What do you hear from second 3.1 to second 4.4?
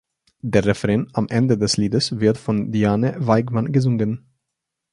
Weigmann gesungen.